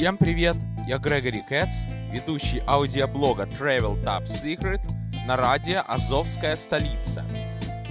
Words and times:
Всем 0.00 0.16
привет! 0.16 0.56
Я 0.86 0.96
Грегори 0.96 1.42
Кэтс, 1.46 1.74
ведущий 2.10 2.62
аудиоблога 2.66 3.42
Travel 3.42 4.02
Top 4.02 4.24
Secret 4.24 4.80
на 5.26 5.36
радио 5.36 5.82
«Азовская 5.86 6.56
столица». 6.56 7.22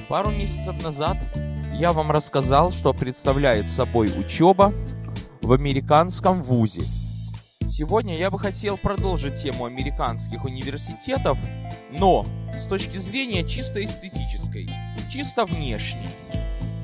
Пару 0.08 0.32
месяцев 0.32 0.82
назад 0.82 1.18
я 1.72 1.94
вам 1.94 2.10
рассказал, 2.10 2.72
что 2.72 2.94
представляет 2.94 3.70
собой 3.70 4.08
учеба 4.08 4.74
в 5.44 5.54
американском 5.54 6.42
вузе. 6.42 6.82
Сегодня 7.70 8.18
я 8.18 8.32
бы 8.32 8.40
хотел 8.40 8.80
продолжить 8.80 9.44
тему 9.44 9.66
американских 9.66 10.44
университетов, 10.44 11.38
но 11.92 12.26
с 12.60 12.66
точки 12.66 12.98
зрения 12.98 13.48
чисто 13.48 13.86
эстетической, 13.86 14.68
чисто 15.12 15.46
внешней. 15.46 16.10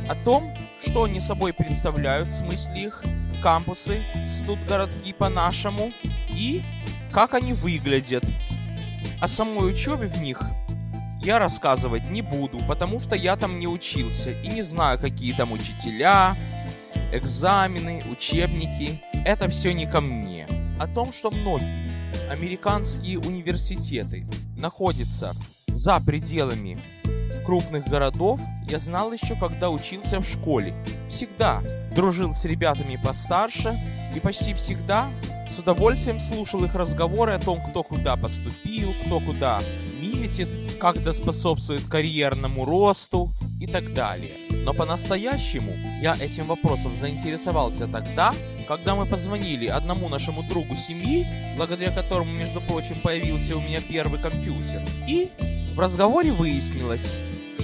О 0.07 0.13
том, 0.23 0.53
что 0.85 1.05
они 1.05 1.19
собой 1.19 1.51
представляют, 1.51 2.27
в 2.27 2.33
смысле 2.33 2.83
их 2.83 3.01
кампусы, 3.41 4.03
студгородки 4.41 5.13
по-нашему, 5.13 5.91
и 6.29 6.61
как 7.11 7.33
они 7.33 7.53
выглядят. 7.53 8.23
О 9.21 9.27
самой 9.27 9.71
учебе 9.71 10.07
в 10.07 10.21
них 10.21 10.39
я 11.21 11.39
рассказывать 11.39 12.09
не 12.11 12.21
буду, 12.21 12.59
потому 12.67 12.99
что 12.99 13.15
я 13.15 13.35
там 13.35 13.59
не 13.59 13.67
учился 13.67 14.31
и 14.31 14.47
не 14.47 14.61
знаю, 14.61 14.99
какие 14.99 15.33
там 15.33 15.53
учителя, 15.53 16.33
экзамены, 17.11 18.03
учебники. 18.11 19.01
Это 19.25 19.49
все 19.49 19.73
не 19.73 19.87
ко 19.87 20.01
мне. 20.01 20.45
О 20.79 20.87
том, 20.87 21.13
что 21.13 21.31
многие 21.31 21.89
американские 22.29 23.19
университеты 23.19 24.27
находятся 24.57 25.33
за 25.67 25.99
пределами 25.99 26.77
крупных 27.45 27.85
городов, 27.85 28.39
я 28.67 28.79
знал 28.79 29.11
еще, 29.13 29.35
когда 29.35 29.69
учился 29.69 30.19
в 30.19 30.25
школе. 30.25 30.73
Всегда 31.09 31.61
дружил 31.95 32.33
с 32.33 32.43
ребятами 32.43 32.99
постарше 33.01 33.71
и 34.15 34.19
почти 34.19 34.53
всегда 34.53 35.09
с 35.55 35.59
удовольствием 35.59 36.19
слушал 36.19 36.65
их 36.65 36.75
разговоры 36.75 37.31
о 37.31 37.39
том, 37.39 37.61
кто 37.69 37.83
куда 37.83 38.17
поступил, 38.17 38.93
кто 39.05 39.19
куда 39.21 39.61
метит, 40.01 40.49
как 40.79 41.01
да 41.01 41.13
способствует 41.13 41.85
карьерному 41.85 42.65
росту 42.65 43.31
и 43.61 43.67
так 43.67 43.93
далее. 43.93 44.31
Но 44.65 44.73
по-настоящему 44.73 45.71
я 46.01 46.15
этим 46.19 46.45
вопросом 46.45 46.91
заинтересовался 46.99 47.87
тогда, 47.87 48.33
когда 48.67 48.95
мы 48.95 49.05
позвонили 49.05 49.67
одному 49.67 50.09
нашему 50.09 50.43
другу 50.43 50.75
семьи, 50.75 51.23
благодаря 51.55 51.91
которому, 51.91 52.31
между 52.31 52.59
прочим, 52.61 52.95
появился 53.01 53.55
у 53.55 53.61
меня 53.61 53.79
первый 53.79 54.19
компьютер. 54.19 54.81
И 55.07 55.29
в 55.75 55.79
разговоре 55.79 56.31
выяснилось, 56.31 57.05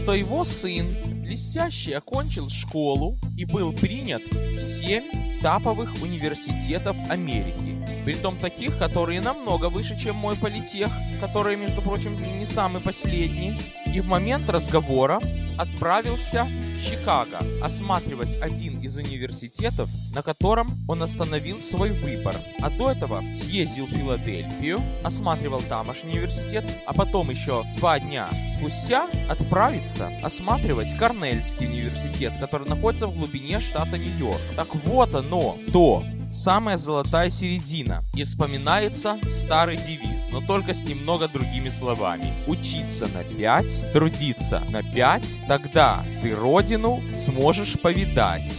что 0.01 0.15
его 0.15 0.45
сын 0.45 0.87
блестяще 1.21 1.97
окончил 1.97 2.49
школу 2.49 3.17
и 3.37 3.45
был 3.45 3.71
принят 3.71 4.23
в 4.23 4.79
семь 4.79 5.03
таповых 5.41 5.93
университетов 6.01 6.95
Америки. 7.07 7.77
Притом 8.03 8.35
таких, 8.37 8.79
которые 8.79 9.21
намного 9.21 9.69
выше, 9.69 9.95
чем 10.01 10.15
мой 10.15 10.35
политех, 10.35 10.89
который, 11.19 11.55
между 11.55 11.83
прочим, 11.83 12.17
не 12.39 12.47
самый 12.47 12.81
последний. 12.81 13.59
И 13.93 14.01
в 14.01 14.07
момент 14.07 14.49
разговора 14.49 15.19
отправился 15.57 16.45
в 16.45 16.89
Чикаго 16.89 17.39
осматривать 17.61 18.41
один 18.41 18.77
из 18.79 18.97
университетов, 18.97 19.89
на 20.13 20.21
котором 20.21 20.67
он 20.87 21.03
остановил 21.03 21.59
свой 21.61 21.91
выбор. 21.91 22.35
А 22.61 22.69
до 22.69 22.91
этого 22.91 23.23
съездил 23.41 23.85
в 23.85 23.91
Филадельфию, 23.91 24.79
осматривал 25.03 25.61
тамошний 25.61 26.13
университет, 26.13 26.65
а 26.85 26.93
потом 26.93 27.29
еще 27.29 27.63
два 27.77 27.99
дня 27.99 28.27
спустя 28.57 29.07
отправиться 29.29 30.09
осматривать 30.23 30.97
Корнельский 30.97 31.67
университет, 31.67 32.33
который 32.39 32.67
находится 32.67 33.07
в 33.07 33.17
глубине 33.17 33.59
штата 33.59 33.97
Нью-Йорк. 33.97 34.41
Так 34.55 34.73
вот 34.85 35.13
оно, 35.15 35.57
то 35.71 36.03
самая 36.33 36.77
золотая 36.77 37.29
середина. 37.29 38.03
И 38.15 38.23
вспоминается 38.23 39.17
старый 39.43 39.77
девиз 39.77 40.10
но 40.31 40.41
только 40.41 40.73
с 40.73 40.83
немного 40.83 41.27
другими 41.27 41.69
словами. 41.69 42.33
Учиться 42.47 43.07
на 43.07 43.23
5, 43.23 43.93
трудиться 43.93 44.63
на 44.69 44.81
5, 44.83 45.23
тогда 45.47 45.99
ты 46.21 46.35
родину 46.35 47.01
сможешь 47.25 47.79
повидать. 47.79 48.49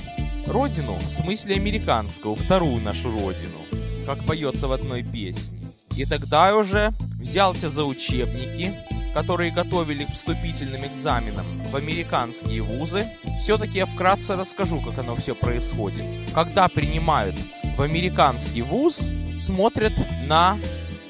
Родину 0.47 0.95
в 0.95 1.23
смысле 1.23 1.57
американскую, 1.57 2.35
вторую 2.35 2.83
нашу 2.83 3.11
родину, 3.11 3.59
как 4.07 4.23
поется 4.25 4.69
в 4.69 4.73
одной 4.73 5.03
песне. 5.03 5.59
И 5.97 6.05
тогда 6.05 6.57
уже 6.57 6.93
взялся 7.21 7.71
за 7.71 7.85
учебники, 7.85 8.75
которые 9.15 9.53
готовили 9.53 10.05
к 10.05 10.11
вступительным 10.11 10.87
экзаменам 10.87 11.47
в 11.71 11.77
американские 11.77 12.63
вузы. 12.63 13.07
Все-таки 13.43 13.79
я 13.79 13.87
вкратце 13.87 14.37
расскажу, 14.37 14.81
как 14.81 14.99
оно 14.99 15.17
все 15.17 15.35
происходит. 15.35 16.05
Когда 16.35 16.69
принимают 16.69 17.37
в 17.77 17.83
американский 17.83 18.63
вуз, 18.63 19.01
смотрят 19.41 19.93
на 20.27 20.57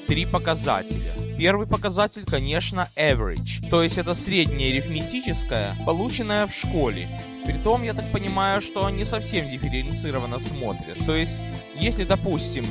три 0.07 0.25
показателя. 0.25 1.13
Первый 1.37 1.67
показатель, 1.67 2.23
конечно, 2.25 2.89
average, 2.95 3.69
то 3.69 3.81
есть 3.81 3.97
это 3.97 4.13
среднее 4.15 4.73
арифметическое, 4.73 5.75
полученное 5.85 6.47
в 6.47 6.53
школе. 6.53 7.07
Притом, 7.45 7.83
я 7.83 7.93
так 7.93 8.09
понимаю, 8.11 8.61
что 8.61 8.89
не 8.89 9.05
совсем 9.05 9.49
дифференцированно 9.49 10.39
смотрят. 10.39 11.05
То 11.05 11.15
есть, 11.15 11.37
если, 11.75 12.03
допустим, 12.05 12.65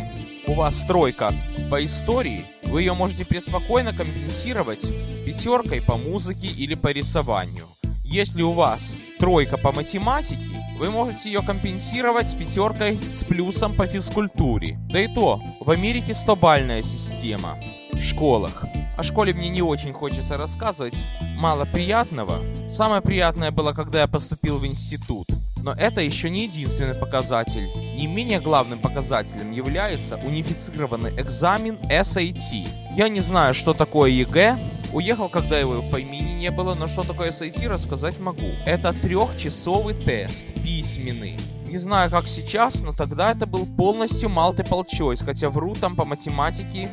у 0.47 0.55
вас 0.55 0.75
тройка 0.87 1.35
по 1.71 1.85
истории, 1.85 2.45
вы 2.65 2.83
ее 2.83 2.95
можете 2.95 3.27
преспокойно 3.27 3.93
компенсировать 3.93 4.81
пятеркой 5.27 5.83
по 5.83 5.97
музыке 5.97 6.47
или 6.47 6.75
по 6.75 6.89
рисованию. 6.89 7.67
Если 8.05 8.43
у 8.43 8.53
вас 8.53 8.81
тройка 9.19 9.57
по 9.57 9.73
математике, 9.73 10.62
вы 10.79 10.91
можете 10.91 11.31
ее 11.31 11.43
компенсировать 11.43 12.37
пятеркой 12.37 12.99
с 13.19 13.25
плюсом 13.25 13.75
по 13.75 13.87
физкультуре. 13.87 14.79
Да 14.91 15.01
и 15.01 15.09
то, 15.09 15.41
в 15.61 15.71
Америке 15.71 16.13
100-бальная 16.13 16.83
система 16.83 17.59
в 17.93 18.01
школах. 18.01 18.65
О 18.97 19.03
школе 19.03 19.33
мне 19.33 19.49
не 19.49 19.63
очень 19.63 19.93
хочется 19.93 20.37
рассказывать, 20.37 20.95
мало 21.37 21.65
приятного. 21.65 22.43
Самое 22.71 23.01
приятное 23.01 23.51
было, 23.51 23.73
когда 23.73 24.01
я 24.01 24.07
поступил 24.07 24.59
в 24.59 24.67
институт. 24.67 25.27
Но 25.63 25.73
это 25.73 26.01
еще 26.01 26.29
не 26.29 26.45
единственный 26.45 26.95
показатель. 26.95 27.69
Не 27.97 28.09
менее 28.09 28.41
главным 28.41 28.81
показателем 28.81 29.53
является 29.53 30.17
унифицированный 30.17 31.11
экзамен 31.21 31.79
SAT. 31.89 32.69
Я 32.97 33.09
не 33.09 33.21
знаю, 33.21 33.55
что 33.55 33.73
такое 33.73 34.11
ЕГЭ, 34.11 34.59
уехал, 34.93 35.29
когда 35.29 35.59
его 35.59 35.81
в 35.81 35.97
имени 35.97 36.32
не 36.43 36.51
было, 36.51 36.75
но 36.75 36.89
что 36.89 37.03
такое 37.03 37.31
SAT 37.31 37.69
рассказать 37.69 38.19
могу. 38.19 38.49
Это 38.67 38.93
трехчасовый 38.93 39.95
тест, 39.95 40.45
письменный. 40.61 41.39
Не 41.67 41.79
знаю, 41.79 42.11
как 42.11 42.27
сейчас, 42.27 42.81
но 42.81 42.93
тогда 42.93 43.31
это 43.31 43.47
был 43.47 43.65
полностью 43.65 44.29
multiple 44.29 44.85
choice, 44.93 45.25
хотя 45.25 45.49
вру 45.49 45.75
там 45.75 45.95
по 45.95 46.05
математике. 46.05 46.91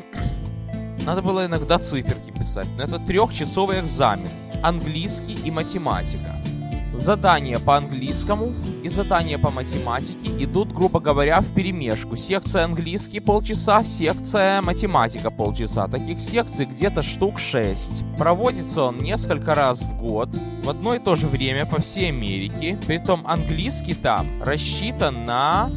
Надо 1.06 1.24
было 1.24 1.48
иногда 1.48 1.80
циферки 1.80 2.32
писать, 2.32 2.68
но 2.78 2.84
это 2.84 3.00
трехчасовый 3.00 3.80
экзамен. 3.80 4.30
Английский 4.62 5.38
и 5.44 5.50
математика 5.50 6.39
задания 6.94 7.60
по 7.60 7.78
английскому 7.78 8.54
и 8.84 8.90
задания 8.90 9.38
по 9.38 9.50
математике 9.50 10.44
идут, 10.44 10.74
грубо 10.74 11.00
говоря, 11.00 11.42
в 11.42 11.54
перемешку. 11.54 12.16
Секция 12.16 12.66
английский 12.66 13.20
полчаса, 13.20 13.84
секция 13.84 14.62
математика 14.62 15.32
полчаса. 15.32 15.88
Таких 15.88 16.20
секций 16.20 16.66
где-то 16.66 17.04
штук 17.04 17.40
6. 17.40 18.18
Проводится 18.18 18.84
он 18.84 18.98
несколько 19.00 19.56
раз 19.56 19.80
в 19.82 19.98
год, 20.00 20.30
в 20.64 20.70
одно 20.70 20.96
и 20.96 21.00
то 21.00 21.16
же 21.16 21.28
время 21.28 21.66
по 21.66 21.82
всей 21.82 22.10
Америке. 22.10 22.78
Притом 22.88 23.26
английский 23.28 23.94
там 23.94 24.42
рассчитан 24.44 25.26
на 25.26 25.70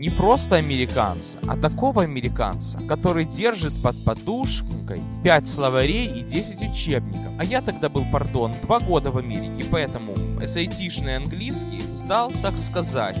не 0.00 0.08
просто 0.08 0.56
американца, 0.56 1.38
а 1.46 1.58
такого 1.58 2.02
американца, 2.02 2.78
который 2.88 3.26
держит 3.26 3.72
под 3.82 4.02
подушкой 4.02 5.02
5 5.22 5.46
словарей 5.46 6.06
и 6.06 6.22
10 6.22 6.70
учебников. 6.70 7.28
А 7.38 7.44
я 7.44 7.60
тогда 7.60 7.90
был, 7.90 8.06
пардон, 8.10 8.54
2 8.62 8.80
года 8.80 9.10
в 9.10 9.18
Америке, 9.18 9.66
поэтому 9.70 10.14
SAT-шный 10.42 11.16
английский 11.16 11.82
сдал, 11.82 12.32
так 12.42 12.54
сказать, 12.54 13.20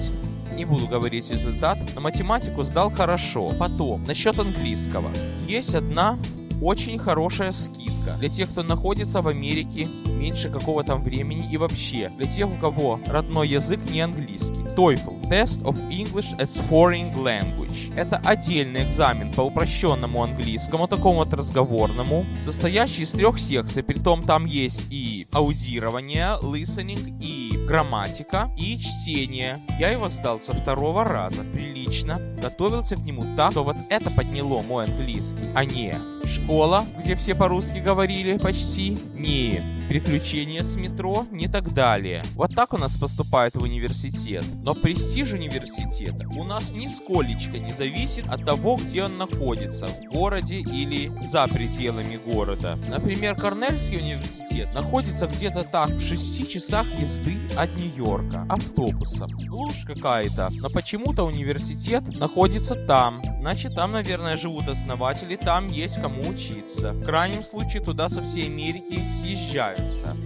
не 0.56 0.64
буду 0.64 0.86
говорить 0.86 1.30
результат, 1.30 1.78
на 1.94 2.00
математику 2.00 2.62
сдал 2.62 2.90
хорошо. 2.90 3.52
Потом, 3.58 4.02
насчет 4.04 4.38
английского. 4.38 5.10
Есть 5.46 5.74
одна 5.74 6.18
очень 6.60 6.98
хорошая 6.98 7.52
скидка 7.52 7.99
для 8.18 8.28
тех, 8.28 8.50
кто 8.50 8.62
находится 8.62 9.22
в 9.22 9.28
Америке 9.28 9.88
меньше 10.06 10.50
какого-то 10.50 10.96
времени 10.96 11.48
и 11.50 11.56
вообще 11.56 12.10
для 12.16 12.26
тех, 12.26 12.48
у 12.48 12.56
кого 12.56 12.98
родной 13.06 13.48
язык 13.48 13.80
не 13.90 14.00
английский. 14.00 14.60
TOEFL– 14.76 15.28
Test 15.30 15.62
of 15.62 15.76
English 15.90 16.36
as 16.38 16.50
Foreign 16.70 17.12
Language. 17.16 17.92
Это 17.96 18.16
отдельный 18.24 18.88
экзамен 18.88 19.32
по 19.32 19.42
упрощенному 19.42 20.22
английскому, 20.22 20.86
такому 20.86 21.16
вот 21.16 21.32
разговорному, 21.32 22.24
состоящий 22.44 23.02
из 23.02 23.10
трех 23.10 23.38
секций, 23.38 23.82
притом 23.82 24.22
там 24.22 24.46
есть 24.46 24.86
и 24.90 25.26
аудирование, 25.32 26.38
listening, 26.40 27.18
и 27.20 27.58
грамматика, 27.66 28.50
и 28.56 28.78
чтение. 28.78 29.58
Я 29.78 29.90
его 29.90 30.08
сдал 30.08 30.40
со 30.40 30.52
второго 30.52 31.04
раза, 31.04 31.42
прилично, 31.42 32.18
готовился 32.40 32.96
к 32.96 33.00
нему 33.00 33.22
так, 33.36 33.52
что 33.52 33.64
вот 33.64 33.76
это 33.90 34.10
подняло 34.10 34.62
мой 34.62 34.84
английский, 34.84 35.52
а 35.54 35.64
не 35.64 35.94
школа, 36.30 36.84
где 36.98 37.16
все 37.16 37.34
по-русски 37.34 37.78
говорили 37.78 38.38
почти, 38.38 38.96
не 39.14 39.62
приключения 39.90 40.62
с 40.62 40.76
метро, 40.76 41.26
не 41.32 41.48
так 41.48 41.72
далее. 41.74 42.22
Вот 42.34 42.54
так 42.54 42.72
у 42.72 42.78
нас 42.78 42.96
поступают 42.96 43.56
в 43.56 43.62
университет. 43.64 44.44
Но 44.62 44.74
престиж 44.74 45.32
университета 45.32 46.28
у 46.36 46.44
нас 46.44 46.70
нисколечко 46.72 47.58
не 47.58 47.72
зависит 47.72 48.28
от 48.28 48.44
того, 48.44 48.76
где 48.76 49.02
он 49.02 49.18
находится, 49.18 49.88
в 49.88 50.04
городе 50.14 50.58
или 50.58 51.10
за 51.32 51.48
пределами 51.48 52.20
города. 52.24 52.78
Например, 52.88 53.34
Корнельский 53.34 53.98
университет 53.98 54.72
находится 54.72 55.26
где-то 55.26 55.64
так 55.64 55.88
в 55.88 56.00
6 56.00 56.48
часах 56.48 56.86
езды 57.00 57.36
от 57.56 57.74
Нью-Йорка 57.76 58.46
автобусом. 58.48 59.30
Глушь 59.44 59.82
какая-то, 59.84 60.50
но 60.60 60.68
почему-то 60.70 61.24
университет 61.24 62.04
находится 62.18 62.76
там. 62.76 63.20
Значит, 63.40 63.74
там, 63.74 63.90
наверное, 63.90 64.36
живут 64.36 64.68
основатели, 64.68 65.34
там 65.34 65.64
есть 65.64 66.00
кому 66.00 66.19
учиться. 66.28 66.92
В 66.92 67.04
крайнем 67.04 67.44
случае, 67.44 67.82
туда 67.82 68.08
со 68.08 68.20
всей 68.22 68.46
Америки 68.46 68.98
съезжаются. 68.98 70.16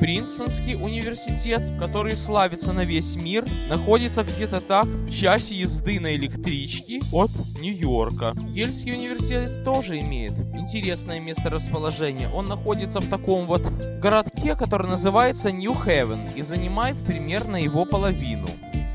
Принстонский 0.00 0.74
университет, 0.74 1.62
который 1.78 2.14
славится 2.16 2.72
на 2.72 2.84
весь 2.84 3.14
мир, 3.14 3.44
находится 3.68 4.24
где-то 4.24 4.60
так 4.60 4.86
в 4.86 5.14
часе 5.14 5.54
езды 5.54 6.00
на 6.00 6.16
электричке 6.16 7.00
от 7.12 7.30
Нью-Йорка. 7.60 8.32
Ельский 8.48 8.94
университет 8.94 9.62
тоже 9.64 10.00
имеет 10.00 10.32
интересное 10.54 11.20
место 11.20 11.50
расположения. 11.50 12.28
Он 12.28 12.48
находится 12.48 12.98
в 13.00 13.08
таком 13.08 13.46
вот 13.46 13.62
городке, 14.00 14.56
который 14.56 14.88
называется 14.88 15.52
Нью-Хевен 15.52 16.18
и 16.34 16.42
занимает 16.42 16.96
примерно 17.06 17.54
его 17.54 17.84
половину. 17.84 18.48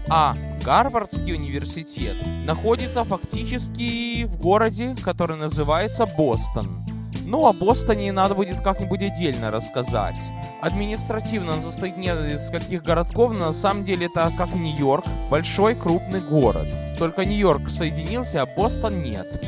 А 0.09 0.35
Гарвардский 0.63 1.33
университет 1.33 2.15
находится 2.45 3.03
фактически 3.03 4.23
в 4.23 4.37
городе, 4.37 4.93
который 5.03 5.35
называется 5.35 6.05
Бостон. 6.05 6.85
Ну, 7.25 7.45
о 7.45 7.51
Бостоне 7.51 8.13
надо 8.13 8.33
будет 8.33 8.61
как-нибудь 8.61 9.01
отдельно 9.01 9.51
рассказать. 9.51 10.15
Административно 10.61 11.53
он 11.53 11.61
состоит 11.61 11.97
не 11.97 12.07
из 12.07 12.49
каких 12.49 12.83
городков, 12.83 13.33
но 13.33 13.47
на 13.47 13.53
самом 13.53 13.83
деле 13.83 14.05
это 14.05 14.31
как 14.37 14.55
Нью-Йорк, 14.55 15.03
большой 15.29 15.75
крупный 15.75 16.21
город. 16.21 16.69
Только 16.97 17.25
Нью-Йорк 17.25 17.69
соединился, 17.69 18.43
а 18.43 18.45
Бостон 18.45 19.03
нет. 19.03 19.43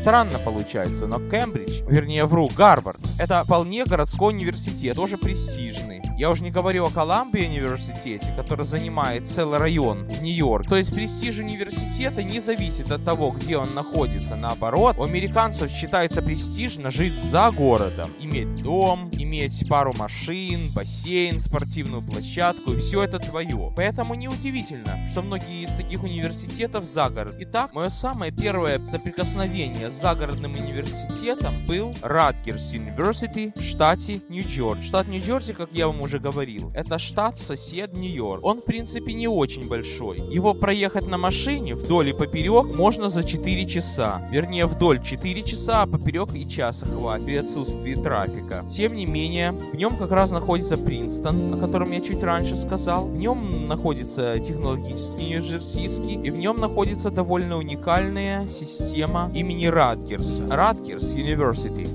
Странно 0.00 0.38
получается, 0.38 1.06
но 1.08 1.18
Кембридж, 1.18 1.82
вернее 1.88 2.24
вру, 2.26 2.48
Гарвард, 2.54 3.00
это 3.18 3.42
вполне 3.42 3.84
городской 3.84 4.32
университет, 4.32 4.94
тоже 4.94 5.18
престижный. 5.18 5.83
Я 6.16 6.30
уже 6.30 6.44
не 6.44 6.52
говорю 6.52 6.84
о 6.84 6.90
Колумбии 6.90 7.44
университете, 7.44 8.32
который 8.36 8.64
занимает 8.64 9.28
целый 9.28 9.58
район 9.58 10.06
Нью-Йорк. 10.06 10.68
То 10.68 10.76
есть 10.76 10.94
престиж 10.94 11.38
университета 11.38 11.83
не 12.12 12.40
зависит 12.40 12.90
от 12.90 13.04
того, 13.04 13.30
где 13.30 13.56
он 13.56 13.74
находится. 13.74 14.36
Наоборот, 14.36 14.96
у 14.98 15.04
американцев 15.04 15.70
считается 15.70 16.22
престижно 16.22 16.90
жить 16.90 17.14
за 17.30 17.50
городом. 17.50 18.10
Иметь 18.20 18.62
дом, 18.62 19.10
иметь 19.12 19.68
пару 19.68 19.92
машин, 19.98 20.58
бассейн, 20.74 21.40
спортивную 21.40 22.02
площадку, 22.02 22.72
и 22.72 22.80
все 22.80 23.04
это 23.04 23.18
твое. 23.18 23.72
Поэтому 23.76 24.14
неудивительно, 24.14 25.08
что 25.12 25.22
многие 25.22 25.64
из 25.64 25.70
таких 25.70 26.02
университетов 26.02 26.84
за 26.84 27.08
город. 27.08 27.36
Итак, 27.38 27.72
мое 27.72 27.90
самое 27.90 28.32
первое 28.32 28.78
соприкосновение 28.78 29.90
с 29.90 30.00
загородным 30.00 30.54
университетом 30.54 31.64
был 31.64 31.94
Радгерс 32.02 32.72
University 32.72 33.52
в 33.58 33.62
штате 33.62 34.20
Нью-Джерси. 34.28 34.84
Штат 34.84 35.08
Нью-Джерси, 35.08 35.52
как 35.52 35.70
я 35.72 35.86
вам 35.86 36.00
уже 36.00 36.18
говорил, 36.18 36.70
это 36.74 36.98
штат-сосед 36.98 37.94
Нью-Йорк. 37.94 38.44
Он, 38.44 38.60
в 38.60 38.64
принципе, 38.64 39.14
не 39.14 39.28
очень 39.28 39.68
большой. 39.68 40.18
Его 40.32 40.54
проехать 40.54 41.06
на 41.06 41.18
машине 41.18 41.76
вдоль 41.94 42.08
и 42.08 42.12
поперек 42.12 42.74
можно 42.74 43.08
за 43.08 43.22
4 43.22 43.66
часа. 43.66 44.20
Вернее, 44.32 44.66
вдоль 44.66 45.00
4 45.00 45.42
часа, 45.44 45.82
а 45.82 45.86
поперек 45.86 46.34
и 46.34 46.48
часа 46.48 46.86
хватит 46.86 47.24
при 47.24 47.36
отсутствии 47.36 47.94
трафика. 47.94 48.64
Тем 48.76 48.96
не 48.96 49.06
менее, 49.06 49.52
в 49.52 49.76
нем 49.76 49.94
как 49.94 50.10
раз 50.10 50.32
находится 50.32 50.76
Принстон, 50.76 51.54
о 51.54 51.56
котором 51.56 51.92
я 51.92 52.00
чуть 52.00 52.20
раньше 52.20 52.56
сказал. 52.56 53.06
В 53.06 53.16
нем 53.16 53.68
находится 53.68 54.36
технологический 54.40 55.28
Нью-Джерсийский, 55.28 56.14
и 56.14 56.30
в 56.30 56.36
нем 56.36 56.58
находится 56.58 57.12
довольно 57.12 57.58
уникальная 57.58 58.48
система 58.48 59.30
имени 59.32 59.66
Радгерс. 59.66 60.42
Радгерс 60.50 61.14
University. 61.14 61.88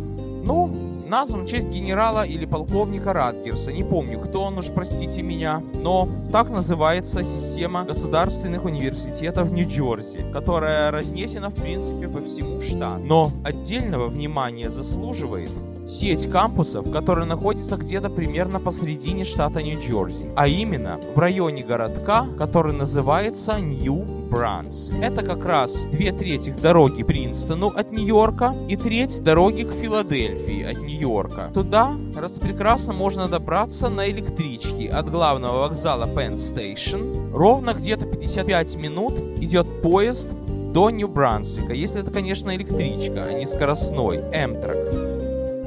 Ну, 0.45 0.88
назван 1.09 1.45
в 1.45 1.49
честь 1.49 1.67
генерала 1.67 2.25
или 2.25 2.45
полковника 2.45 3.13
Радгерса. 3.13 3.73
Не 3.73 3.83
помню, 3.83 4.19
кто 4.19 4.43
он 4.43 4.57
уж, 4.59 4.67
простите 4.67 5.21
меня. 5.21 5.61
Но 5.73 6.07
так 6.31 6.49
называется 6.49 7.23
система 7.23 7.83
государственных 7.83 8.65
университетов 8.65 9.51
Нью-Джерси, 9.51 10.31
которая 10.31 10.91
разнесена, 10.91 11.49
в 11.49 11.55
принципе, 11.55 12.07
по 12.07 12.21
всему 12.21 12.61
штату. 12.61 13.01
Но 13.03 13.31
отдельного 13.43 14.07
внимания 14.07 14.69
заслуживает 14.69 15.51
сеть 15.89 16.29
кампусов, 16.29 16.91
которая 16.91 17.25
находится 17.25 17.75
где-то 17.75 18.09
примерно 18.09 18.59
посередине 18.59 19.25
штата 19.25 19.61
Нью-Джерси, 19.61 20.29
а 20.35 20.47
именно 20.47 20.99
в 21.15 21.19
районе 21.19 21.63
городка, 21.63 22.27
который 22.37 22.73
называется 22.73 23.59
Нью-Бранс. 23.59 24.91
Это 25.01 25.23
как 25.23 25.45
раз 25.45 25.73
две 25.91 26.11
трети 26.11 26.51
дороги 26.51 27.03
Принстону 27.03 27.67
от 27.67 27.91
Нью-Йорка 27.91 28.53
и 28.67 28.77
треть 28.77 29.23
дороги 29.23 29.63
к 29.63 29.71
Филадельфии 29.73 30.63
от 30.63 30.77
Нью-Йорка. 30.79 31.51
Туда 31.53 31.91
распрекрасно 32.15 32.93
можно 32.93 33.27
добраться 33.27 33.89
на 33.89 34.09
электричке 34.09 34.89
от 34.89 35.09
главного 35.09 35.59
вокзала 35.59 36.05
Penn 36.05 36.37
Station. 36.37 37.31
Ровно 37.33 37.73
где-то 37.73 38.05
55 38.05 38.75
минут 38.75 39.13
идет 39.41 39.67
поезд 39.81 40.27
до 40.73 40.91
Нью-Брансвика, 40.91 41.73
если 41.73 42.01
это, 42.01 42.11
конечно, 42.11 42.55
электричка, 42.55 43.23
а 43.23 43.33
не 43.33 43.47
скоростной, 43.47 44.17
Amtrak. 44.17 45.08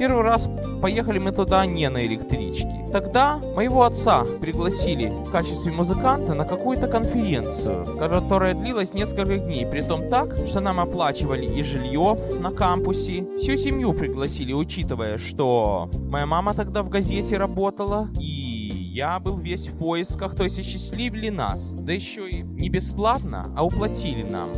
Первый 0.02 0.25
раз 0.25 0.49
поехали 0.82 1.20
мы 1.20 1.31
туда 1.31 1.64
не 1.64 1.88
на 1.88 2.04
электричке. 2.04 2.88
Тогда 2.90 3.38
моего 3.54 3.84
отца 3.84 4.25
пригласили 4.40 5.06
в 5.06 5.31
качестве 5.31 5.70
музыканта 5.70 6.34
на 6.34 6.44
какую-то 6.44 6.88
конференцию, 6.88 7.87
которая 8.00 8.54
длилась 8.54 8.93
несколько 8.94 9.38
дней, 9.38 9.64
при 9.64 9.81
том 9.81 10.08
так, 10.08 10.37
что 10.49 10.58
нам 10.58 10.81
оплачивали 10.81 11.46
и 11.46 11.62
жилье 11.62 12.19
на 12.40 12.50
кампусе. 12.50 13.25
Всю 13.38 13.56
семью 13.56 13.93
пригласили, 13.93 14.52
учитывая, 14.52 15.19
что 15.19 15.88
моя 16.10 16.26
мама 16.26 16.52
тогда 16.54 16.82
в 16.82 16.88
газете 16.88 17.37
работала, 17.37 18.08
и 18.19 18.72
я 18.93 19.20
был 19.20 19.37
весь 19.37 19.69
в 19.69 19.78
поисках, 19.78 20.34
то 20.34 20.43
есть 20.43 20.58
осчастливили 20.58 21.28
нас. 21.28 21.62
Да 21.75 21.93
еще 21.93 22.28
и 22.28 22.43
не 22.43 22.70
бесплатно, 22.70 23.52
а 23.56 23.64
уплатили 23.64 24.25
нам. 24.25 24.49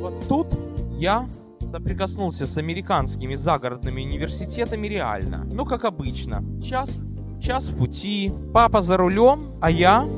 Вот 0.00 0.14
тут 0.28 0.46
я 0.96 1.26
соприкоснулся 1.76 2.46
с 2.46 2.56
американскими 2.56 3.34
загородными 3.34 4.02
университетами 4.02 4.86
реально. 4.88 5.46
Ну, 5.52 5.66
как 5.66 5.84
обычно. 5.84 6.42
Час, 6.64 6.88
час 7.38 7.64
в 7.64 7.76
пути, 7.76 8.32
папа 8.54 8.80
за 8.80 8.96
рулем, 8.96 9.50
а 9.60 9.70
я, 9.70 10.08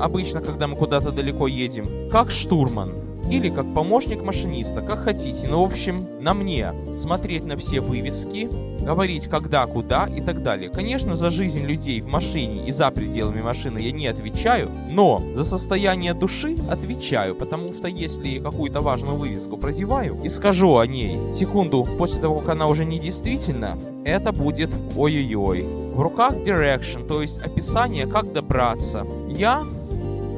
обычно, 0.00 0.40
когда 0.40 0.66
мы 0.66 0.76
куда-то 0.76 1.12
далеко 1.12 1.46
едем, 1.46 1.84
как 2.10 2.30
штурман. 2.30 3.07
Или 3.30 3.50
как 3.50 3.66
помощник 3.74 4.22
машиниста, 4.22 4.80
как 4.80 5.04
хотите. 5.04 5.46
Но, 5.48 5.58
ну, 5.58 5.64
в 5.64 5.72
общем, 5.72 6.04
на 6.20 6.34
мне 6.34 6.72
смотреть 6.98 7.44
на 7.44 7.56
все 7.56 7.80
вывески, 7.80 8.48
говорить 8.84 9.28
когда, 9.28 9.66
куда 9.66 10.06
и 10.06 10.20
так 10.20 10.42
далее. 10.42 10.70
Конечно, 10.70 11.16
за 11.16 11.30
жизнь 11.30 11.66
людей 11.66 12.00
в 12.00 12.08
машине 12.08 12.66
и 12.66 12.72
за 12.72 12.90
пределами 12.90 13.42
машины 13.42 13.78
я 13.78 13.92
не 13.92 14.06
отвечаю, 14.06 14.70
но 14.90 15.22
за 15.34 15.44
состояние 15.44 16.14
души 16.14 16.56
отвечаю, 16.70 17.34
потому 17.34 17.68
что 17.74 17.88
если 17.88 18.38
какую-то 18.38 18.80
важную 18.80 19.16
вывеску 19.16 19.56
прозеваю 19.56 20.16
и 20.24 20.28
скажу 20.30 20.78
о 20.78 20.86
ней 20.86 21.18
секунду 21.38 21.86
после 21.98 22.20
того, 22.20 22.38
как 22.38 22.50
она 22.50 22.66
уже 22.66 22.84
не 22.84 22.98
действительно, 22.98 23.78
это 24.04 24.32
будет 24.32 24.70
ой-ой-ой. 24.96 25.66
В 25.94 26.00
руках 26.00 26.34
direction, 26.36 27.06
то 27.06 27.20
есть 27.20 27.38
описание, 27.38 28.06
как 28.06 28.32
добраться. 28.32 29.06
Я 29.28 29.64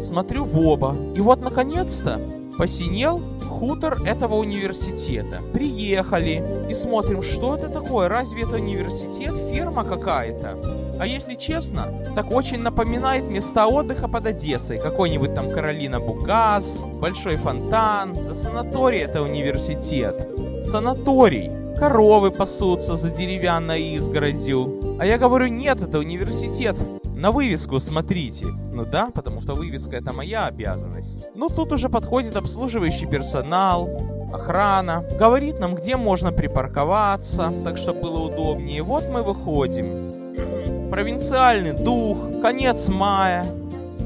смотрю 0.02 0.44
в 0.44 0.58
оба. 0.58 0.96
И 1.14 1.20
вот, 1.20 1.42
наконец-то, 1.42 2.20
посинел 2.60 3.22
хутор 3.48 4.02
этого 4.04 4.34
университета. 4.34 5.40
Приехали 5.54 6.44
и 6.68 6.74
смотрим, 6.74 7.22
что 7.22 7.56
это 7.56 7.70
такое, 7.70 8.06
разве 8.06 8.42
это 8.42 8.56
университет, 8.56 9.32
фирма 9.50 9.82
какая-то? 9.82 10.58
А 11.00 11.06
если 11.06 11.36
честно, 11.36 11.86
так 12.14 12.30
очень 12.30 12.58
напоминает 12.58 13.24
места 13.24 13.66
отдыха 13.66 14.08
под 14.08 14.26
Одессой. 14.26 14.78
Какой-нибудь 14.78 15.34
там 15.34 15.50
Каролина 15.50 16.00
Бугас, 16.00 16.66
Большой 17.00 17.36
фонтан. 17.36 18.12
Да 18.12 18.34
санаторий 18.34 19.00
это 19.00 19.22
университет. 19.22 20.14
Санаторий. 20.70 21.50
Коровы 21.78 22.30
пасутся 22.30 22.96
за 22.96 23.08
деревянной 23.08 23.94
изгородью. 23.94 24.98
А 24.98 25.06
я 25.06 25.16
говорю, 25.16 25.46
нет, 25.46 25.80
это 25.80 25.98
университет. 25.98 26.76
На 27.20 27.32
вывеску 27.32 27.78
смотрите. 27.80 28.46
Ну 28.72 28.86
да, 28.86 29.10
потому 29.10 29.42
что 29.42 29.52
вывеска 29.52 29.96
это 29.96 30.10
моя 30.10 30.46
обязанность. 30.46 31.26
Ну 31.34 31.50
тут 31.50 31.70
уже 31.70 31.90
подходит 31.90 32.34
обслуживающий 32.34 33.06
персонал, 33.06 33.90
охрана, 34.32 35.04
говорит 35.18 35.60
нам, 35.60 35.74
где 35.74 35.96
можно 35.96 36.32
припарковаться, 36.32 37.52
так 37.62 37.76
чтобы 37.76 38.00
было 38.00 38.20
удобнее. 38.20 38.82
Вот 38.82 39.04
мы 39.10 39.22
выходим. 39.22 40.90
Провинциальный 40.90 41.72
дух, 41.72 42.16
конец 42.40 42.88
мая, 42.88 43.44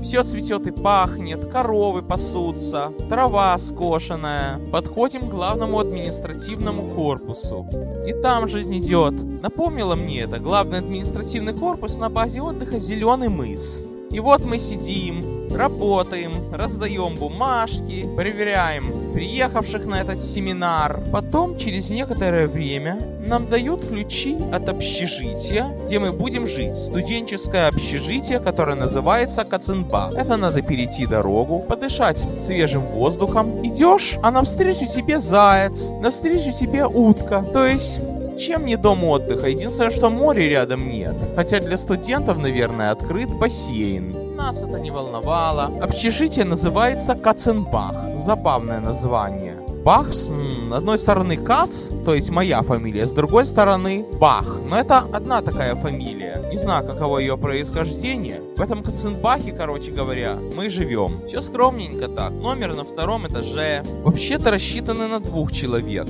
все 0.05 0.23
цветет 0.23 0.67
и 0.67 0.71
пахнет, 0.71 1.49
коровы 1.51 2.03
пасутся, 2.03 2.93
трава 3.09 3.57
скошенная. 3.59 4.61
Подходим 4.71 5.23
к 5.23 5.31
главному 5.31 5.81
административному 5.81 6.95
корпусу. 6.95 7.67
И 8.07 8.13
там 8.13 8.49
жизнь 8.49 8.79
идет. 8.79 9.15
Напомнила 9.43 9.95
мне 9.95 10.21
это 10.21 10.39
главный 10.39 10.79
административный 10.79 11.55
корпус 11.55 11.97
на 11.97 12.11
базе 12.11 12.43
отдыха 12.43 12.79
«Зеленый 12.79 13.29
мыс». 13.29 13.83
И 14.11 14.21
вот 14.21 14.45
мы 14.45 14.59
сидим, 14.59 15.25
работаем, 15.53 16.33
раздаем 16.53 17.17
бумажки, 17.17 18.07
проверяем 18.15 18.85
приехавших 19.15 19.87
на 19.87 20.01
этот 20.01 20.23
семинар. 20.23 21.01
Потом, 21.13 21.57
через 21.57 21.89
некоторое 21.89 22.47
время, 22.47 22.99
нам 23.27 23.47
дают 23.47 23.87
ключи 23.87 24.37
от 24.53 24.69
общежития, 24.69 25.71
где 25.87 25.99
мы 25.99 26.13
будем 26.13 26.49
жить. 26.49 26.77
Студенческое 26.77 27.69
общежитие, 27.69 28.41
которое 28.41 28.77
называется 28.77 29.45
Кацинба. 29.45 30.13
Это 30.17 30.37
надо 30.37 30.63
перейти 30.63 31.07
дорогу, 31.07 31.61
подышать 31.61 32.19
свежим 32.45 32.83
воздухом. 32.83 33.65
Идешь, 33.65 34.17
а 34.23 34.31
навстречу 34.31 34.87
тебе 34.87 35.21
заяц, 35.21 35.81
навстречу 36.03 36.53
тебе 36.59 36.85
утка. 36.85 37.45
То 37.53 37.65
есть 37.65 38.01
чем 38.39 38.67
не 38.67 38.77
дом 38.77 39.05
отдыха? 39.05 39.49
Единственное, 39.49 39.91
что 39.91 40.11
море 40.11 40.49
рядом 40.49 40.91
нет. 40.91 41.15
Хотя 41.37 41.61
для 41.61 41.77
студентов, 41.77 42.39
наверное, 42.39 42.91
открыт 42.91 43.31
бассейн. 43.33 44.15
Нас 44.37 44.61
это 44.61 44.81
не 44.81 44.91
волновало. 44.91 45.71
Общежитие 45.81 46.45
называется 46.45 47.15
Каценбах. 47.15 48.14
Забавное 48.25 48.81
название. 48.81 49.55
Бах, 49.85 50.15
с 50.15 50.31
одной 50.73 50.99
стороны 50.99 51.37
Кац, 51.37 51.89
то 52.07 52.15
есть 52.15 52.31
моя 52.31 52.63
фамилия, 52.63 53.07
с 53.07 53.13
другой 53.13 53.45
стороны 53.45 54.03
Бах. 54.19 54.47
Но 54.67 54.79
это 54.79 55.01
одна 55.13 55.43
такая 55.43 55.75
фамилия. 55.75 56.41
Не 56.51 56.57
знаю, 56.57 56.87
каково 56.87 57.19
ее 57.19 57.37
происхождение. 57.37 58.41
В 58.57 58.63
этом 58.63 58.83
Каценбахе, 58.83 59.53
короче 59.53 59.91
говоря, 59.91 60.39
мы 60.57 60.71
живем. 60.71 61.21
Все 61.29 61.43
скромненько 61.43 62.09
так. 62.09 62.33
Номер 62.33 62.75
на 62.75 62.85
втором 62.85 63.27
этаже. 63.27 63.85
Вообще-то 64.05 64.51
рассчитаны 64.51 65.07
на 65.07 65.21
двух 65.21 65.53
человек. 65.53 66.07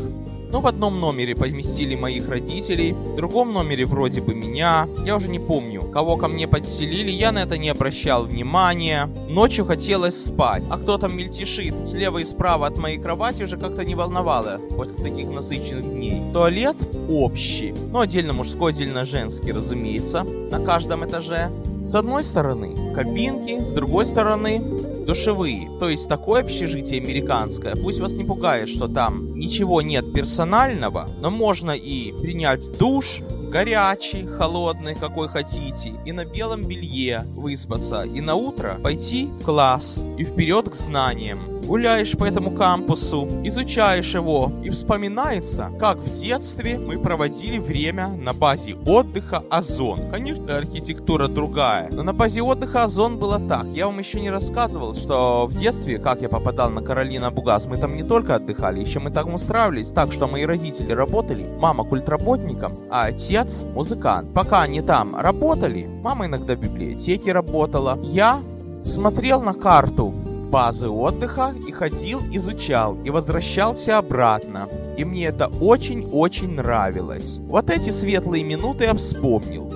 Но 0.55 0.61
в 0.61 0.69
одном 0.69 1.01
номере 1.01 1.35
поместили 1.35 1.97
моих 1.97 2.29
родителей, 2.29 2.93
в 2.93 3.17
другом 3.17 3.53
номере 3.53 3.87
вроде 3.87 4.21
бы 4.21 4.37
меня. 4.37 4.87
Я 5.05 5.17
уже 5.17 5.27
не 5.27 5.41
помню, 5.41 5.83
кого 5.83 6.17
ко 6.17 6.29
мне 6.29 6.47
подселили, 6.47 7.11
я 7.11 7.33
на 7.33 7.43
это 7.43 7.59
не 7.59 7.71
обращал 7.71 8.23
внимания. 8.23 9.11
Ночью 9.29 9.67
хотелось 9.67 10.27
спать, 10.27 10.63
а 10.71 10.79
кто 10.79 10.97
там 10.97 11.17
мельтешит 11.17 11.75
слева 11.91 12.19
и 12.19 12.25
справа 12.25 12.69
от 12.69 12.79
моей 12.79 12.99
кровати 12.99 13.43
уже 13.43 13.57
как-то 13.57 13.85
не 13.85 13.97
волновало 13.97 14.61
после 14.77 14.95
таких 14.95 15.29
насыщенных 15.29 15.93
дней. 15.93 16.23
Туалет 16.33 16.77
общий, 17.09 17.75
но 17.91 17.99
отдельно 17.99 18.33
мужской, 18.33 18.71
отдельно 18.71 19.05
женский, 19.05 19.51
разумеется, 19.51 20.23
на 20.23 20.61
каждом 20.61 21.05
этаже. 21.05 21.51
С 21.85 21.97
одной 21.97 22.23
стороны 22.23 22.95
кабинки, 22.95 23.59
с 23.59 23.73
другой 23.73 24.07
стороны 24.07 24.63
душевые. 25.05 25.71
То 25.79 25.89
есть 25.89 26.09
такое 26.09 26.43
общежитие 26.43 27.03
американское, 27.03 27.75
пусть 27.77 28.01
вас 28.01 28.13
не 28.13 28.25
пугает, 28.25 28.69
что 28.69 28.89
там 28.89 29.35
ничего 29.39 29.83
нет 29.83 30.13
персонального, 30.13 31.09
но 31.21 31.31
можно 31.31 31.73
и 31.73 32.13
принять 32.13 32.79
душ, 32.79 33.21
горячий, 33.51 34.27
холодный, 34.27 34.95
какой 34.95 35.29
хотите, 35.29 35.93
и 36.05 36.13
на 36.13 36.25
белом 36.25 36.63
белье 36.63 37.23
выспаться, 37.37 38.03
и 38.03 38.21
на 38.21 38.35
утро 38.35 38.79
пойти 38.83 39.27
в 39.27 39.45
класс 39.45 40.01
и 40.19 40.25
вперед 40.25 40.69
к 40.71 40.75
знаниям. 40.75 41.54
Гуляешь 41.67 42.13
по 42.13 42.25
этому 42.25 42.51
кампусу, 42.51 43.27
изучаешь 43.43 44.15
его, 44.15 44.53
и 44.63 44.69
вспоминается, 44.69 45.71
как 45.81 45.97
в 45.97 46.21
детстве 46.21 46.79
мы 46.79 46.99
проводили 46.99 47.59
время 47.59 48.09
на 48.09 48.35
базе 48.35 48.77
отдыха 48.87 49.43
Озон. 49.51 49.99
Конечно, 50.11 50.57
архитектура 50.57 51.27
другая, 51.27 51.89
но 51.91 52.03
на 52.03 52.13
базе 52.13 52.43
отдыха 52.43 52.85
Озон 52.85 53.19
было 53.19 53.41
так. 53.41 53.65
Я 53.73 53.87
вам 53.87 53.99
еще 53.99 54.21
не 54.21 54.31
рассказывал, 54.31 54.95
что 54.95 55.47
в 55.47 55.59
детстве, 55.59 55.99
как 55.99 56.21
я 56.21 56.29
попадал 56.29 56.71
на 56.71 56.83
Каролина 56.83 57.31
Бугас, 57.31 57.65
мы 57.65 57.77
там 57.77 57.97
не 57.97 58.03
только 58.03 58.35
отдыхали, 58.35 58.81
еще 58.81 59.01
мы 59.01 59.11
так 59.11 59.27
устраивались, 59.27 59.89
так 59.89 60.13
что 60.13 60.27
мои 60.27 60.45
родители 60.45 60.93
работали, 60.93 61.47
мама 61.59 61.85
культработником, 61.85 62.75
а 62.91 63.07
отец 63.07 63.63
музыкант. 63.75 64.35
Пока 64.35 64.63
они 64.63 64.83
там 64.83 65.17
работали, 65.17 65.89
мама 66.03 66.27
иногда 66.27 66.55
в 66.55 66.61
библиотеке 66.61 67.33
работала, 67.33 67.99
я 68.03 68.41
смотрел 68.85 69.41
на 69.41 69.55
карту 69.55 70.13
базы 70.55 70.89
отдыха 70.89 71.53
и 71.67 71.73
ходил, 71.73 72.21
изучал 72.31 72.97
и 73.03 73.11
возвращался 73.11 73.99
обратно. 73.99 74.69
И 74.97 75.05
мне 75.05 75.25
это 75.25 75.49
очень-очень 75.49 76.55
нравилось. 76.55 77.39
Вот 77.41 77.71
эти 77.71 77.91
светлые 77.91 78.45
минуты 78.45 78.85
я 78.85 78.95
вспомнил. 78.95 79.69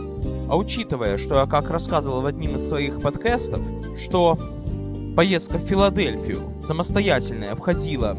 А 0.48 0.56
учитывая, 0.56 1.18
что 1.18 1.40
я 1.40 1.46
как 1.46 1.68
рассказывал 1.68 2.20
в 2.20 2.26
одним 2.26 2.54
из 2.54 2.68
своих 2.68 3.00
подкастов, 3.00 3.58
что 4.00 4.38
поездка 5.16 5.58
в 5.58 5.66
Филадельфию 5.66 6.42
самостоятельная 6.68 7.56
входила 7.56 8.16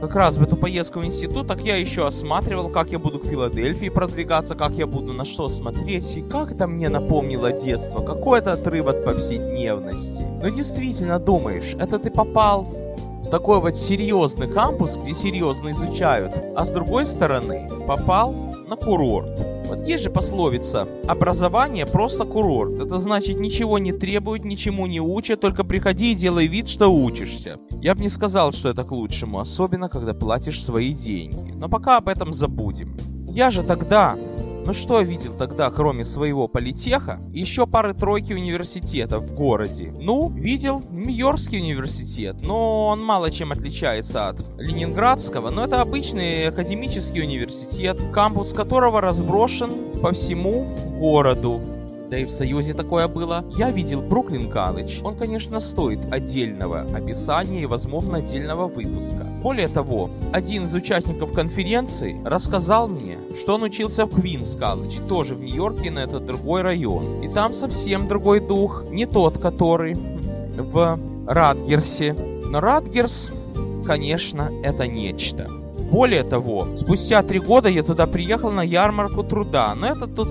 как 0.00 0.16
раз 0.16 0.36
эту 0.56 0.60
поездку 0.62 1.00
в 1.00 1.04
институт, 1.04 1.46
так 1.46 1.60
я 1.60 1.76
еще 1.76 2.06
осматривал, 2.06 2.68
как 2.68 2.90
я 2.90 2.98
буду 2.98 3.18
к 3.18 3.26
Филадельфии 3.26 3.88
продвигаться, 3.88 4.54
как 4.54 4.72
я 4.72 4.86
буду 4.86 5.12
на 5.12 5.24
что 5.24 5.48
смотреть, 5.48 6.16
и 6.16 6.22
как 6.22 6.52
это 6.52 6.66
мне 6.66 6.88
напомнило 6.88 7.52
детство, 7.52 8.02
какой-то 8.02 8.52
отрыв 8.52 8.86
от 8.86 9.04
повседневности. 9.04 10.22
Но 10.42 10.48
действительно 10.48 11.18
думаешь, 11.18 11.74
это 11.78 11.98
ты 11.98 12.10
попал 12.10 12.62
в 13.24 13.30
такой 13.30 13.60
вот 13.60 13.76
серьезный 13.76 14.48
кампус, 14.48 14.96
где 14.96 15.14
серьезно 15.14 15.72
изучают, 15.72 16.32
а 16.56 16.64
с 16.64 16.70
другой 16.70 17.06
стороны 17.06 17.68
попал 17.86 18.34
на 18.66 18.76
курорт. 18.76 19.55
Вот 19.68 19.84
есть 19.84 20.04
же 20.04 20.10
пословица 20.10 20.86
«Образование 21.08 21.86
просто 21.86 22.24
курорт». 22.24 22.74
Это 22.74 22.98
значит 22.98 23.40
ничего 23.40 23.78
не 23.78 23.92
требует, 23.92 24.44
ничему 24.44 24.86
не 24.86 25.00
учат, 25.00 25.40
только 25.40 25.64
приходи 25.64 26.12
и 26.12 26.14
делай 26.14 26.46
вид, 26.46 26.68
что 26.68 26.86
учишься. 26.88 27.58
Я 27.82 27.96
бы 27.96 28.02
не 28.02 28.08
сказал, 28.08 28.52
что 28.52 28.68
это 28.68 28.84
к 28.84 28.92
лучшему, 28.92 29.40
особенно 29.40 29.88
когда 29.88 30.14
платишь 30.14 30.64
свои 30.64 30.92
деньги. 30.92 31.52
Но 31.58 31.68
пока 31.68 31.96
об 31.96 32.08
этом 32.08 32.32
забудем. 32.32 32.96
Я 33.28 33.50
же 33.50 33.64
тогда 33.64 34.16
ну 34.66 34.74
что 34.74 34.98
я 34.98 35.06
видел 35.06 35.32
тогда, 35.32 35.70
кроме 35.70 36.04
своего 36.04 36.48
политеха, 36.48 37.20
еще 37.32 37.68
пары-тройки 37.68 38.32
университетов 38.32 39.22
в 39.22 39.34
городе? 39.34 39.94
Ну, 40.00 40.28
видел 40.30 40.82
Нью-Йоркский 40.90 41.60
университет, 41.60 42.36
но 42.42 42.88
он 42.88 43.00
мало 43.00 43.30
чем 43.30 43.52
отличается 43.52 44.28
от 44.28 44.44
Ленинградского, 44.58 45.50
но 45.50 45.64
это 45.64 45.80
обычный 45.80 46.48
академический 46.48 47.22
университет, 47.22 47.96
кампус 48.12 48.52
которого 48.52 49.00
разброшен 49.00 49.70
по 50.02 50.10
всему 50.10 50.66
городу. 50.98 51.75
Да 52.08 52.16
и 52.18 52.24
в 52.24 52.30
Союзе 52.30 52.72
такое 52.72 53.08
было. 53.08 53.44
Я 53.56 53.70
видел 53.70 54.00
Бруклин 54.00 54.48
Колледж. 54.48 55.00
Он, 55.02 55.16
конечно, 55.16 55.60
стоит 55.60 55.98
отдельного 56.10 56.82
описания 56.94 57.62
и, 57.62 57.66
возможно, 57.66 58.18
отдельного 58.18 58.68
выпуска. 58.68 59.26
Более 59.42 59.68
того, 59.68 60.10
один 60.32 60.66
из 60.66 60.74
участников 60.74 61.32
конференции 61.32 62.16
рассказал 62.24 62.86
мне, 62.86 63.16
что 63.40 63.56
он 63.56 63.62
учился 63.62 64.06
в 64.06 64.14
Квинс 64.14 64.54
Колледж, 64.54 64.98
тоже 65.08 65.34
в 65.34 65.42
Нью-Йорке, 65.42 65.90
но 65.90 66.00
это 66.00 66.20
другой 66.20 66.62
район. 66.62 67.22
И 67.22 67.28
там 67.28 67.54
совсем 67.54 68.06
другой 68.06 68.40
дух, 68.40 68.84
не 68.90 69.06
тот, 69.06 69.38
который 69.38 69.96
в 70.56 70.98
Радгерсе. 71.26 72.14
Но 72.50 72.60
Радгерс, 72.60 73.30
конечно, 73.84 74.50
это 74.62 74.86
нечто. 74.86 75.50
Более 75.90 76.24
того, 76.24 76.66
спустя 76.76 77.22
три 77.22 77.38
года 77.38 77.68
я 77.68 77.82
туда 77.82 78.06
приехал 78.06 78.50
на 78.50 78.62
ярмарку 78.62 79.22
труда, 79.22 79.74
но 79.74 79.88
это 79.88 80.06
тут 80.06 80.28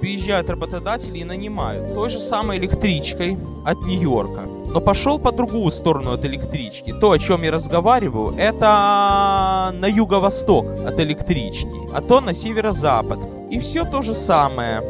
приезжают 0.00 0.50
работодатели 0.50 1.18
и 1.18 1.24
нанимают 1.24 1.94
той 1.94 2.10
же 2.10 2.18
самой 2.18 2.58
электричкой 2.58 3.38
от 3.64 3.82
Нью-Йорка. 3.82 4.42
Но 4.72 4.80
пошел 4.80 5.18
по 5.18 5.32
другую 5.32 5.72
сторону 5.72 6.12
от 6.12 6.24
электрички. 6.24 6.92
То, 6.92 7.10
о 7.10 7.18
чем 7.18 7.42
я 7.42 7.50
разговариваю, 7.50 8.34
это 8.36 9.72
на 9.74 9.86
юго-восток 9.86 10.66
от 10.86 10.98
электрички, 11.00 11.94
а 11.94 12.00
то 12.00 12.20
на 12.20 12.34
северо-запад. 12.34 13.18
И 13.50 13.58
все 13.58 13.84
то 13.84 14.02
же 14.02 14.14
самое. 14.14 14.82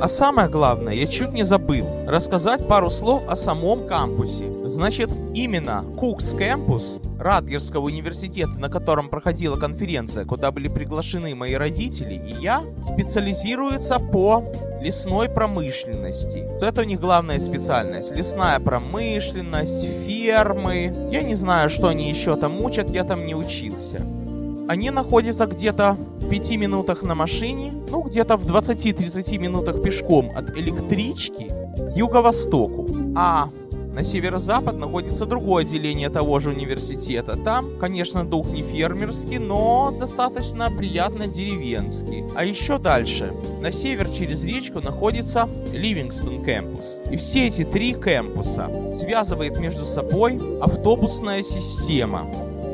А 0.00 0.08
самое 0.08 0.48
главное, 0.48 0.94
я 0.94 1.06
чуть 1.06 1.32
не 1.32 1.42
забыл 1.42 1.86
рассказать 2.08 2.66
пару 2.66 2.90
слов 2.90 3.22
о 3.28 3.36
самом 3.36 3.86
кампусе. 3.86 4.50
Значит, 4.64 5.10
именно 5.34 5.84
Кукс 5.98 6.32
Кампус 6.32 6.98
Радгерского 7.18 7.84
университета, 7.84 8.52
на 8.52 8.70
котором 8.70 9.10
проходила 9.10 9.56
конференция, 9.56 10.24
куда 10.24 10.52
были 10.52 10.68
приглашены 10.68 11.34
мои 11.34 11.52
родители 11.52 12.14
и 12.14 12.42
я, 12.42 12.62
специализируется 12.82 13.98
по 13.98 14.42
лесной 14.80 15.28
промышленности. 15.28 16.48
То 16.58 16.64
это 16.64 16.80
у 16.80 16.84
них 16.84 16.98
главная 16.98 17.38
специальность. 17.38 18.16
Лесная 18.16 18.58
промышленность, 18.58 19.84
фермы. 20.06 20.94
Я 21.10 21.22
не 21.22 21.34
знаю, 21.34 21.68
что 21.68 21.88
они 21.88 22.08
еще 22.08 22.36
там 22.36 22.58
учат, 22.64 22.88
я 22.88 23.04
там 23.04 23.26
не 23.26 23.34
учился. 23.34 24.00
Они 24.68 24.90
находятся 24.90 25.46
где-то 25.46 25.96
в 26.20 26.28
5 26.28 26.50
минутах 26.56 27.02
на 27.02 27.14
машине, 27.14 27.72
ну 27.90 28.02
где-то 28.02 28.36
в 28.36 28.46
20-30 28.46 29.38
минутах 29.38 29.82
пешком 29.82 30.30
от 30.36 30.56
электрички 30.56 31.48
к 31.48 31.96
юго-востоку. 31.96 32.86
А 33.16 33.48
на 33.92 34.04
северо-запад 34.04 34.78
находится 34.78 35.26
другое 35.26 35.64
отделение 35.64 36.10
того 36.10 36.38
же 36.38 36.50
университета. 36.50 37.36
Там, 37.36 37.66
конечно, 37.80 38.24
дух 38.24 38.46
не 38.48 38.62
фермерский, 38.62 39.38
но 39.38 39.92
достаточно 39.98 40.70
приятно 40.70 41.26
деревенский. 41.26 42.24
А 42.36 42.44
еще 42.44 42.78
дальше, 42.78 43.32
на 43.60 43.72
север 43.72 44.08
через 44.08 44.44
речку 44.44 44.80
находится 44.80 45.48
Ливингстон 45.72 46.44
кампус. 46.44 46.84
И 47.10 47.16
все 47.16 47.48
эти 47.48 47.64
три 47.64 47.92
кампуса 47.92 48.70
связывает 49.00 49.58
между 49.58 49.84
собой 49.84 50.40
автобусная 50.60 51.42
система 51.42 52.28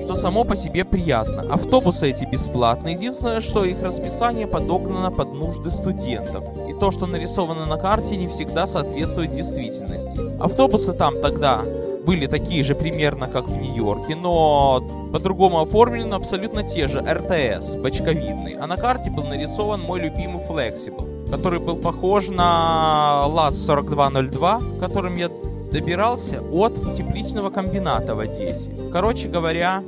что 0.07 0.15
само 0.15 0.45
по 0.45 0.57
себе 0.57 0.85
приятно. 0.85 1.43
Автобусы 1.53 2.11
эти 2.11 2.25
бесплатные, 2.25 2.95
единственное, 2.95 3.41
что 3.41 3.65
их 3.65 3.83
расписание 3.83 4.47
подогнано 4.47 5.11
под 5.11 5.33
нужды 5.35 5.73
студентов. 5.73 6.45
И 6.69 6.75
то, 6.75 6.93
что 6.93 7.07
нарисовано 7.07 7.67
на 7.67 7.77
карте, 7.77 8.17
не 8.17 8.29
всегда 8.29 8.69
соответствует 8.69 9.35
действительности. 9.35 10.41
Автобусы 10.41 10.93
там 10.93 11.21
тогда 11.21 11.63
были 12.07 12.29
такие 12.29 12.63
же 12.63 12.77
примерно, 12.77 13.27
как 13.27 13.49
в 13.49 13.61
Нью-Йорке, 13.61 14.15
но 14.15 14.81
по-другому 15.13 15.61
оформлены 15.61 16.15
абсолютно 16.15 16.63
те 16.63 16.87
же 16.87 17.01
РТС, 17.01 17.75
бочковидный. 17.75 18.57
А 18.61 18.69
на 18.69 18.77
карте 18.77 19.11
был 19.11 19.25
нарисован 19.25 19.81
мой 19.81 19.99
любимый 19.99 20.41
Flexible, 20.49 21.29
который 21.33 21.59
был 21.59 21.75
похож 21.75 22.29
на 22.29 23.27
ЛАЗ-4202, 23.27 24.79
которым 24.79 25.17
я 25.17 25.29
добирался 25.71 26.43
от 26.53 26.97
тепличного 26.97 27.51
комбината 27.51 28.15
в 28.15 28.21
Одессе. 28.21 28.71
Короче 28.93 29.29
говоря, 29.29 29.83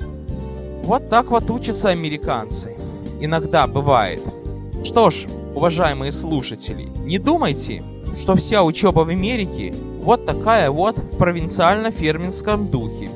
вот 0.82 1.08
так 1.08 1.30
вот 1.30 1.50
учатся 1.50 1.90
американцы. 1.90 2.76
Иногда 3.20 3.66
бывает. 3.66 4.23
Что 4.85 5.11
ж, 5.11 5.26
уважаемые 5.54 6.12
слушатели, 6.12 6.88
не 7.04 7.18
думайте, 7.18 7.82
что 8.20 8.37
вся 8.37 8.62
учеба 8.62 9.00
в 9.00 9.08
Америке 9.08 9.75
вот 10.02 10.25
такая 10.25 10.70
вот 10.70 10.97
в 10.97 11.18
провинциально-фермерском 11.18 12.68
духе. 12.68 13.11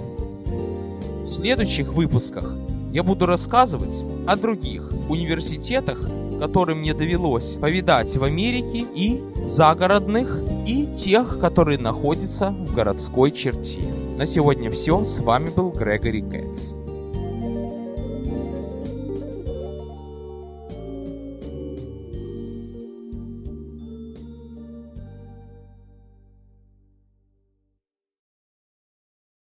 В 1.25 1.29
следующих 1.29 1.93
выпусках 1.93 2.55
я 2.93 3.03
буду 3.03 3.27
рассказывать 3.27 4.05
о 4.27 4.37
других 4.37 4.91
университетах, 5.09 5.99
которые 6.43 6.75
мне 6.75 6.93
довелось 6.93 7.51
повидать 7.61 8.17
в 8.17 8.25
Америке, 8.25 8.85
и 8.97 9.23
загородных, 9.47 10.41
и 10.67 10.89
тех, 10.97 11.39
которые 11.39 11.79
находятся 11.79 12.51
в 12.51 12.75
городской 12.75 13.31
черте. 13.31 13.83
На 14.19 14.27
сегодня 14.27 14.69
все. 14.73 15.05
С 15.05 15.21
вами 15.21 15.51
был 15.51 15.71
Грегори 15.71 16.21
Кэтс. 16.21 16.73